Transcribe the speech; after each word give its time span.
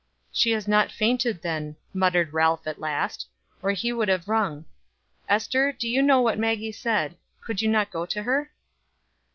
"She 0.31 0.49
has 0.53 0.67
not 0.67 0.91
fainted 0.91 1.43
then," 1.43 1.75
muttered 1.93 2.33
Ralph 2.33 2.65
at 2.65 2.79
last, 2.79 3.27
"or 3.61 3.69
he 3.69 3.93
would 3.93 4.07
have 4.09 4.27
rung. 4.27 4.65
Ester, 5.29 5.75
you 5.79 6.01
know 6.01 6.21
what 6.21 6.39
Maggie 6.39 6.71
said. 6.71 7.15
Could 7.39 7.61
you 7.61 7.69
not 7.69 7.91
go 7.91 8.07
to 8.07 8.23
her?" 8.23 8.51